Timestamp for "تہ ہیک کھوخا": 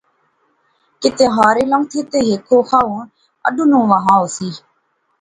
2.11-2.79